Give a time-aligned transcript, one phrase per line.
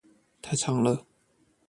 [0.41, 1.05] 太長了